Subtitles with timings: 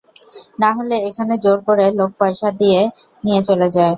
[0.59, 2.79] নাহলে এখানে জোর করে লোক পয়সা দিয়ে
[3.23, 3.89] নিয়ে চলে যায়।